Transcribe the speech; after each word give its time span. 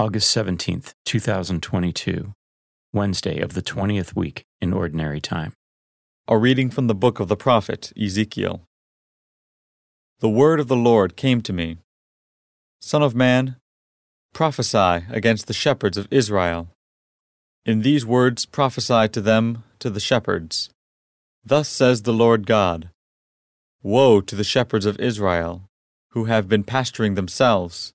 August 0.00 0.34
17th, 0.34 0.94
2022, 1.04 2.32
Wednesday 2.90 3.38
of 3.38 3.52
the 3.52 3.60
20th 3.60 4.16
week 4.16 4.46
in 4.58 4.72
Ordinary 4.72 5.20
Time. 5.20 5.52
A 6.26 6.38
reading 6.38 6.70
from 6.70 6.86
the 6.86 6.94
book 6.94 7.20
of 7.20 7.28
the 7.28 7.36
prophet 7.36 7.92
Ezekiel. 8.02 8.62
The 10.20 10.30
word 10.30 10.58
of 10.58 10.68
the 10.68 10.74
Lord 10.74 11.16
came 11.16 11.42
to 11.42 11.52
me 11.52 11.76
Son 12.80 13.02
of 13.02 13.14
man, 13.14 13.56
prophesy 14.32 15.04
against 15.10 15.46
the 15.46 15.52
shepherds 15.52 15.98
of 15.98 16.08
Israel. 16.10 16.68
In 17.66 17.82
these 17.82 18.06
words 18.06 18.46
prophesy 18.46 19.06
to 19.08 19.20
them, 19.20 19.64
to 19.80 19.90
the 19.90 20.00
shepherds. 20.00 20.70
Thus 21.44 21.68
says 21.68 22.04
the 22.04 22.14
Lord 22.14 22.46
God 22.46 22.88
Woe 23.82 24.22
to 24.22 24.34
the 24.34 24.44
shepherds 24.44 24.86
of 24.86 24.98
Israel, 24.98 25.68
who 26.12 26.24
have 26.24 26.48
been 26.48 26.64
pasturing 26.64 27.16
themselves 27.16 27.92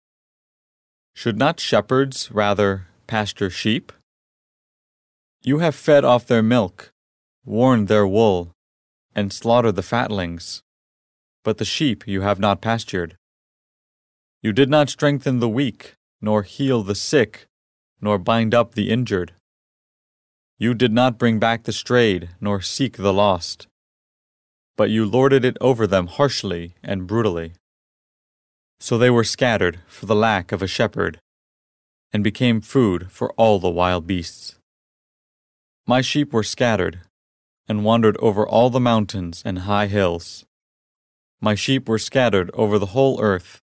should 1.15 1.37
not 1.37 1.61
shepherds 1.61 2.29
rather 2.29 2.87
pasture 3.07 3.49
sheep? 3.49 3.93
You 5.41 5.59
have 5.59 5.73
fed 5.73 6.03
off 6.03 6.27
their 6.27 6.43
milk, 6.43 6.91
worn 7.45 7.85
their 7.85 8.05
wool, 8.05 8.51
and 9.15 9.31
slaughtered 9.31 9.77
the 9.77 9.81
fatlings, 9.81 10.61
but 11.43 11.57
the 11.57 11.65
sheep 11.65 12.05
you 12.05 12.21
have 12.21 12.39
not 12.39 12.59
pastured. 12.61 13.15
You 14.41 14.51
did 14.51 14.69
not 14.69 14.89
strengthen 14.89 15.39
the 15.39 15.49
weak, 15.49 15.93
nor 16.21 16.43
heal 16.43 16.83
the 16.83 16.95
sick, 16.95 17.45
nor 18.01 18.19
bind 18.19 18.53
up 18.53 18.75
the 18.75 18.89
injured. 18.89 19.33
You 20.59 20.73
did 20.73 20.91
not 20.91 21.17
bring 21.17 21.39
back 21.39 21.63
the 21.63 21.71
strayed, 21.71 22.29
nor 22.41 22.61
seek 22.61 22.97
the 22.97 23.13
lost, 23.13 23.67
but 24.75 24.89
you 24.89 25.05
lorded 25.05 25.45
it 25.45 25.57
over 25.61 25.87
them 25.87 26.07
harshly 26.07 26.75
and 26.83 27.07
brutally. 27.07 27.53
So 28.79 28.97
they 28.97 29.09
were 29.09 29.23
scattered 29.23 29.79
for 29.87 30.05
the 30.05 30.15
lack 30.15 30.51
of 30.51 30.61
a 30.61 30.67
shepherd, 30.67 31.19
and 32.11 32.23
became 32.23 32.61
food 32.61 33.11
for 33.11 33.31
all 33.33 33.59
the 33.59 33.69
wild 33.69 34.05
beasts. 34.07 34.57
My 35.87 36.01
sheep 36.01 36.33
were 36.33 36.43
scattered, 36.43 37.01
and 37.67 37.83
wandered 37.83 38.17
over 38.17 38.47
all 38.47 38.69
the 38.69 38.79
mountains 38.79 39.41
and 39.45 39.59
high 39.59 39.87
hills. 39.87 40.45
My 41.41 41.55
sheep 41.55 41.87
were 41.87 41.99
scattered 41.99 42.49
over 42.53 42.79
the 42.79 42.87
whole 42.87 43.21
earth, 43.21 43.59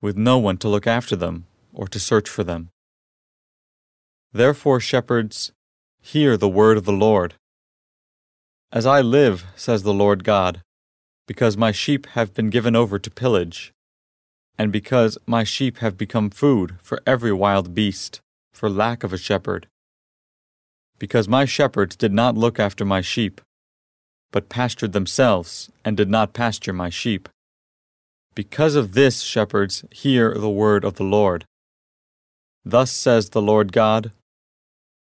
with 0.00 0.16
no 0.16 0.38
one 0.38 0.56
to 0.58 0.68
look 0.68 0.86
after 0.86 1.16
them 1.16 1.46
or 1.72 1.88
to 1.88 1.98
search 1.98 2.28
for 2.28 2.44
them. 2.44 2.70
Therefore, 4.32 4.80
shepherds, 4.80 5.52
hear 6.00 6.36
the 6.36 6.48
word 6.48 6.76
of 6.76 6.84
the 6.84 6.92
Lord. 6.92 7.34
As 8.70 8.86
I 8.86 9.00
live, 9.00 9.46
says 9.56 9.82
the 9.82 9.94
Lord 9.94 10.24
God, 10.24 10.62
because 11.26 11.56
my 11.56 11.72
sheep 11.72 12.06
have 12.08 12.34
been 12.34 12.50
given 12.50 12.76
over 12.76 12.98
to 12.98 13.10
pillage, 13.10 13.72
and 14.58 14.72
because 14.72 15.16
my 15.24 15.44
sheep 15.44 15.78
have 15.78 15.96
become 15.96 16.30
food 16.30 16.76
for 16.82 17.00
every 17.06 17.32
wild 17.32 17.74
beast, 17.74 18.20
for 18.52 18.68
lack 18.68 19.04
of 19.04 19.12
a 19.12 19.18
shepherd. 19.18 19.68
Because 20.98 21.28
my 21.28 21.44
shepherds 21.44 21.94
did 21.94 22.12
not 22.12 22.36
look 22.36 22.58
after 22.58 22.84
my 22.84 23.00
sheep, 23.00 23.40
but 24.32 24.48
pastured 24.48 24.92
themselves, 24.92 25.70
and 25.84 25.96
did 25.96 26.10
not 26.10 26.32
pasture 26.32 26.72
my 26.72 26.90
sheep. 26.90 27.28
Because 28.34 28.74
of 28.74 28.94
this, 28.94 29.20
shepherds, 29.20 29.84
hear 29.92 30.34
the 30.34 30.50
word 30.50 30.84
of 30.84 30.94
the 30.94 31.04
Lord. 31.04 31.44
Thus 32.64 32.90
says 32.90 33.30
the 33.30 33.42
Lord 33.42 33.72
God 33.72 34.10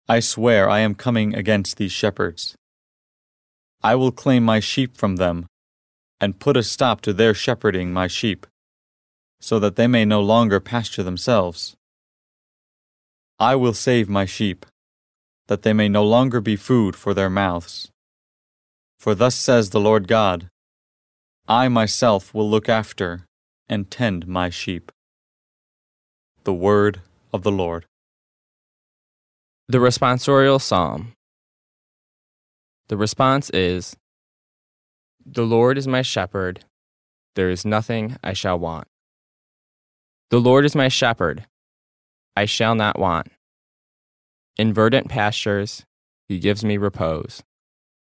I 0.08 0.20
swear 0.20 0.68
I 0.68 0.80
am 0.80 0.94
coming 0.94 1.34
against 1.34 1.76
these 1.76 1.92
shepherds. 1.92 2.54
I 3.82 3.94
will 3.94 4.12
claim 4.12 4.44
my 4.44 4.60
sheep 4.60 4.96
from 4.96 5.16
them, 5.16 5.46
and 6.20 6.38
put 6.38 6.56
a 6.56 6.62
stop 6.62 7.00
to 7.02 7.12
their 7.14 7.32
shepherding 7.32 7.92
my 7.92 8.06
sheep 8.06 8.46
so 9.40 9.58
that 9.58 9.76
they 9.76 9.86
may 9.86 10.04
no 10.04 10.20
longer 10.20 10.60
pasture 10.60 11.02
themselves. 11.02 11.74
I 13.38 13.56
will 13.56 13.72
save 13.72 14.08
my 14.08 14.26
sheep, 14.26 14.66
that 15.48 15.62
they 15.62 15.72
may 15.72 15.88
no 15.88 16.04
longer 16.04 16.40
be 16.40 16.56
food 16.56 16.94
for 16.94 17.14
their 17.14 17.30
mouths. 17.30 17.90
For 18.98 19.14
thus 19.14 19.34
says 19.34 19.70
the 19.70 19.80
Lord 19.80 20.06
God 20.06 20.48
I 21.48 21.68
myself 21.68 22.32
will 22.34 22.48
look 22.48 22.68
after 22.68 23.24
and 23.68 23.90
tend 23.90 24.28
my 24.28 24.50
sheep. 24.50 24.92
The 26.44 26.52
Word 26.52 27.00
of 27.32 27.42
the 27.42 27.50
Lord. 27.50 27.86
The 29.66 29.78
Responsorial 29.78 30.60
Psalm. 30.60 31.12
The 32.88 32.96
response 32.96 33.50
is 33.50 33.96
The 35.24 35.44
Lord 35.44 35.78
is 35.78 35.88
my 35.88 36.02
shepherd, 36.02 36.64
there 37.36 37.50
is 37.50 37.64
nothing 37.64 38.16
I 38.22 38.32
shall 38.32 38.58
want. 38.58 38.86
The 40.30 40.40
Lord 40.40 40.64
is 40.64 40.76
my 40.76 40.86
shepherd, 40.86 41.46
I 42.36 42.44
shall 42.44 42.76
not 42.76 43.00
want. 43.00 43.32
In 44.56 44.72
verdant 44.72 45.08
pastures, 45.08 45.84
he 46.28 46.38
gives 46.38 46.64
me 46.64 46.76
repose. 46.76 47.42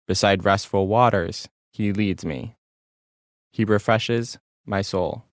Beside 0.06 0.44
restful 0.44 0.88
waters, 0.88 1.48
he 1.72 1.90
leads 1.90 2.22
me. 2.22 2.54
He 3.50 3.64
refreshes 3.64 4.38
my 4.66 4.82
soul. 4.82 5.24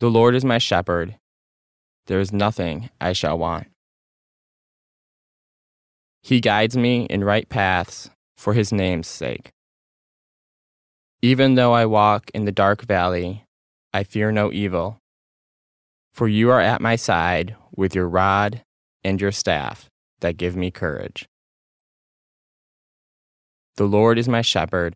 The 0.00 0.10
Lord 0.10 0.34
is 0.34 0.44
my 0.44 0.58
shepherd, 0.58 1.16
there 2.06 2.20
is 2.20 2.30
nothing 2.30 2.90
I 3.00 3.14
shall 3.14 3.38
want. 3.38 3.68
He 6.22 6.42
guides 6.42 6.76
me 6.76 7.06
in 7.06 7.24
right 7.24 7.48
paths 7.48 8.10
for 8.36 8.52
his 8.52 8.70
name's 8.70 9.08
sake. 9.08 9.50
Even 11.22 11.54
though 11.54 11.72
I 11.72 11.86
walk 11.86 12.30
in 12.34 12.44
the 12.44 12.52
dark 12.52 12.82
valley, 12.82 13.46
I 13.92 14.04
fear 14.04 14.32
no 14.32 14.52
evil. 14.52 14.98
For 16.12 16.28
you 16.28 16.50
are 16.50 16.60
at 16.60 16.80
my 16.80 16.96
side 16.96 17.56
with 17.74 17.94
your 17.94 18.08
rod 18.08 18.62
and 19.04 19.20
your 19.20 19.32
staff 19.32 19.88
that 20.20 20.36
give 20.36 20.56
me 20.56 20.70
courage. 20.70 21.26
The 23.76 23.84
Lord 23.84 24.18
is 24.18 24.28
my 24.28 24.42
shepherd. 24.42 24.94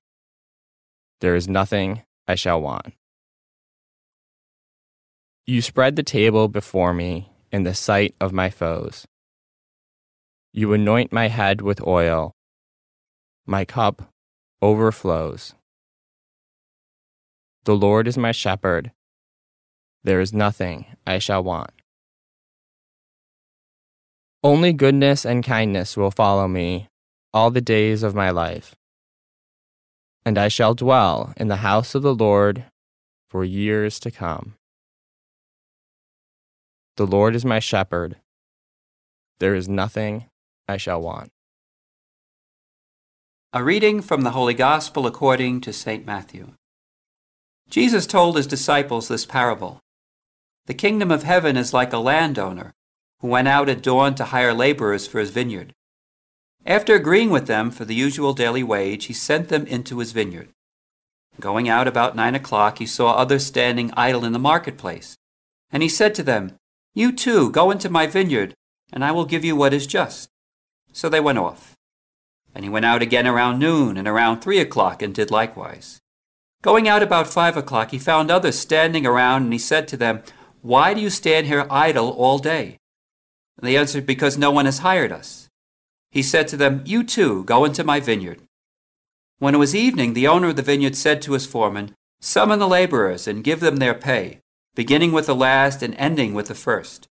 There 1.20 1.34
is 1.34 1.48
nothing 1.48 2.02
I 2.28 2.34
shall 2.34 2.60
want. 2.60 2.92
You 5.46 5.62
spread 5.62 5.96
the 5.96 6.02
table 6.02 6.48
before 6.48 6.92
me 6.92 7.30
in 7.52 7.62
the 7.62 7.74
sight 7.74 8.14
of 8.20 8.32
my 8.32 8.50
foes. 8.50 9.06
You 10.52 10.72
anoint 10.72 11.12
my 11.12 11.28
head 11.28 11.60
with 11.60 11.86
oil. 11.86 12.32
My 13.46 13.64
cup 13.64 14.10
overflows. 14.60 15.54
The 17.66 17.75
Lord 17.75 18.06
is 18.06 18.16
my 18.16 18.31
shepherd. 18.31 18.93
There 20.04 20.21
is 20.21 20.32
nothing 20.32 20.87
I 21.04 21.19
shall 21.19 21.43
want. 21.43 21.72
Only 24.44 24.72
goodness 24.72 25.27
and 25.27 25.44
kindness 25.44 25.97
will 25.97 26.12
follow 26.12 26.47
me 26.47 26.88
all 27.34 27.50
the 27.50 27.60
days 27.60 28.04
of 28.04 28.15
my 28.15 28.31
life, 28.31 28.77
and 30.25 30.38
I 30.38 30.47
shall 30.47 30.75
dwell 30.75 31.34
in 31.37 31.49
the 31.49 31.56
house 31.56 31.97
of 31.97 32.03
the 32.03 32.15
Lord 32.15 32.66
for 33.28 33.44
years 33.44 33.98
to 33.98 34.12
come. 34.12 34.54
The 36.97 37.06
Lord 37.06 37.34
is 37.34 37.44
my 37.44 37.59
shepherd. 37.59 38.15
There 39.41 39.56
is 39.56 39.69
nothing 39.69 40.27
I 40.69 40.77
shall 40.77 41.00
want. 41.00 41.33
A 43.53 43.65
reading 43.65 44.03
from 44.03 44.21
the 44.21 44.31
Holy 44.31 44.54
Gospel 44.54 45.04
according 45.04 45.62
to 45.62 45.72
St. 45.72 46.06
Matthew. 46.06 46.53
Jesus 47.69 48.06
told 48.06 48.37
his 48.37 48.47
disciples 48.47 49.09
this 49.09 49.27
parable 49.27 49.81
The 50.66 50.75
kingdom 50.75 51.10
of 51.10 51.25
heaven 51.25 51.56
is 51.56 51.75
like 51.75 51.93
a 51.93 51.99
landowner 51.99 52.75
who 53.21 53.28
went 53.28 53.49
out 53.49 53.69
at 53.69 53.82
dawn 53.82 54.15
to 54.15 54.27
hire 54.27 54.54
laborers 54.54 55.06
for 55.06 55.19
his 55.19 55.31
vineyard. 55.31 55.72
After 56.65 56.94
agreeing 56.94 57.31
with 57.31 57.47
them 57.47 57.71
for 57.71 57.84
the 57.84 57.94
usual 57.94 58.34
daily 58.34 58.62
wage, 58.62 59.06
he 59.06 59.12
sent 59.12 59.49
them 59.49 59.66
into 59.66 59.99
his 59.99 60.12
vineyard. 60.12 60.49
Going 61.38 61.69
out 61.69 61.87
about 61.87 62.16
nine 62.16 62.34
o'clock, 62.34 62.78
he 62.78 62.87
saw 62.87 63.12
others 63.12 63.44
standing 63.44 63.93
idle 63.97 64.25
in 64.25 64.33
the 64.33 64.38
marketplace. 64.38 65.16
And 65.71 65.83
he 65.83 65.88
said 65.88 66.15
to 66.16 66.22
them, 66.22 66.56
You 66.94 67.12
too, 67.12 67.51
go 67.51 67.71
into 67.71 67.91
my 67.91 68.07
vineyard, 68.07 68.54
and 68.92 69.04
I 69.04 69.12
will 69.12 69.27
give 69.27 69.45
you 69.45 69.54
what 69.54 69.74
is 69.74 69.86
just. 69.86 70.28
So 70.92 71.09
they 71.09 71.21
went 71.21 71.39
off. 71.39 71.74
And 72.54 72.65
he 72.65 72.71
went 72.71 72.86
out 72.86 73.03
again 73.03 73.27
around 73.27 73.59
noon 73.59 73.97
and 73.97 74.09
around 74.09 74.41
three 74.41 74.59
o'clock 74.59 75.03
and 75.03 75.15
did 75.15 75.30
likewise. 75.30 76.01
Going 76.62 76.88
out 76.88 77.03
about 77.03 77.28
five 77.28 77.56
o'clock, 77.56 77.91
he 77.91 77.98
found 77.98 78.30
others 78.30 78.58
standing 78.58 79.06
around, 79.06 79.44
and 79.44 79.53
he 79.53 79.58
said 79.58 79.86
to 79.88 79.97
them, 79.97 80.22
Why 80.62 80.94
do 80.94 81.00
you 81.00 81.10
stand 81.10 81.47
here 81.47 81.66
idle 81.70 82.10
all 82.10 82.38
day? 82.38 82.78
And 83.56 83.66
they 83.68 83.76
answered, 83.76 84.06
Because 84.06 84.36
no 84.36 84.50
one 84.50 84.64
has 84.64 84.80
hired 84.80 85.12
us. 85.12 85.48
He 86.10 86.22
said 86.22 86.48
to 86.48 86.56
them, 86.56 86.82
You 86.84 87.04
too, 87.04 87.44
go 87.44 87.64
into 87.64 87.84
my 87.84 88.00
vineyard. 88.00 88.41
When 89.38 89.54
it 89.54 89.58
was 89.58 89.74
evening, 89.74 90.14
the 90.14 90.26
owner 90.26 90.48
of 90.48 90.56
the 90.56 90.62
vineyard 90.62 90.97
said 90.97 91.20
to 91.22 91.34
his 91.34 91.47
foreman, 91.47 91.94
Summon 92.20 92.59
the 92.59 92.68
laborers 92.68 93.28
and 93.28 93.44
give 93.44 93.60
them 93.60 93.76
their 93.76 93.94
pay, 93.94 94.41
beginning 94.74 95.12
with 95.12 95.26
the 95.26 95.34
last 95.34 95.82
and 95.82 95.94
ending 95.97 96.32
with 96.32 96.48
the 96.48 96.54
first. 96.54 97.06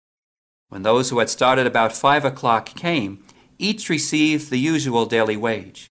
When 0.69 0.81
those 0.81 1.11
who 1.11 1.19
had 1.19 1.29
started 1.29 1.67
about 1.67 1.93
five 1.93 2.25
o'clock 2.25 2.75
came, 2.75 3.23
each 3.59 3.89
received 3.89 4.49
the 4.49 4.57
usual 4.57 5.05
daily 5.05 5.37
wage. 5.37 5.87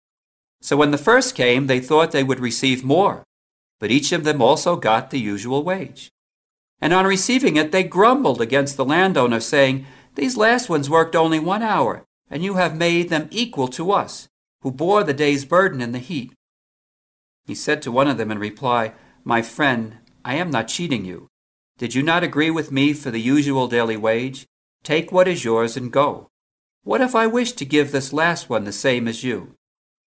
So 0.61 0.77
when 0.77 0.91
the 0.91 0.99
first 0.99 1.35
came, 1.35 1.67
they 1.67 1.81
thought 1.81 2.11
they 2.11 2.25
would 2.25 2.41
receive 2.41 2.85
more 2.85 3.25
but 3.85 3.91
each 3.91 4.13
of 4.13 4.25
them 4.25 4.41
also 4.41 4.77
got 4.77 5.11
the 5.11 5.21
usual 5.21 5.63
wage. 5.63 6.11
And 6.81 6.95
on 6.95 7.05
receiving 7.05 7.57
it, 7.57 7.71
they 7.71 7.85
grumbled 7.85 8.41
against 8.41 8.79
the 8.79 8.85
landowner, 8.87 9.41
saying, 9.41 9.85
These 10.15 10.39
last 10.39 10.71
ones 10.71 10.89
worked 10.89 11.15
only 11.15 11.39
one 11.39 11.63
hour, 11.63 12.03
and 12.31 12.43
you 12.43 12.55
have 12.55 12.75
made 12.75 13.11
them 13.11 13.29
equal 13.31 13.69
to 13.69 13.93
us, 13.93 14.27
who 14.63 14.71
bore 14.73 15.05
the 15.05 15.13
day's 15.13 15.45
burden 15.45 15.83
in 15.83 15.93
the 15.93 15.99
heat. 15.99 16.33
He 17.45 17.55
said 17.55 17.83
to 17.83 17.93
one 17.93 18.09
of 18.09 18.17
them 18.17 18.31
in 18.31 18.39
reply, 18.39 18.95
My 19.23 19.43
friend, 19.43 19.99
I 20.25 20.37
am 20.37 20.51
not 20.51 20.69
cheating 20.69 21.05
you. 21.05 21.29
Did 21.77 21.95
you 21.95 22.03
not 22.03 22.25
agree 22.25 22.51
with 22.51 22.73
me 22.73 22.95
for 22.95 23.11
the 23.11 23.21
usual 23.21 23.69
daily 23.69 23.99
wage? 23.99 24.47
Take 24.83 25.13
what 25.13 25.29
is 25.29 25.45
yours 25.45 25.77
and 25.77 25.93
go. 25.93 26.31
What 26.85 27.03
if 27.03 27.15
I 27.15 27.27
wish 27.27 27.53
to 27.53 27.67
give 27.67 27.93
this 27.93 28.15
last 28.15 28.49
one 28.49 28.65
the 28.65 28.73
same 28.73 29.07
as 29.07 29.23
you? 29.23 29.57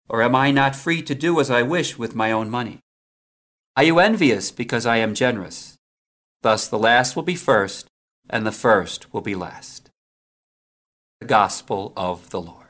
Or 0.08 0.22
am 0.22 0.36
I 0.36 0.52
not 0.52 0.76
free 0.76 1.02
to 1.02 1.14
do 1.16 1.40
as 1.40 1.50
I 1.50 1.62
wish 1.62 1.98
with 1.98 2.14
my 2.14 2.30
own 2.30 2.48
money? 2.48 2.78
Are 3.76 3.82
you 3.82 3.98
envious 3.98 4.52
because 4.52 4.86
I 4.86 4.98
am 4.98 5.14
generous? 5.14 5.76
Thus 6.42 6.68
the 6.68 6.78
last 6.78 7.16
will 7.16 7.24
be 7.24 7.34
first, 7.34 7.88
and 8.30 8.46
the 8.46 8.52
first 8.52 9.12
will 9.12 9.20
be 9.20 9.34
last. 9.34 9.90
The 11.20 11.26
Gospel 11.26 11.92
of 11.96 12.30
the 12.30 12.40
Lord. 12.40 12.63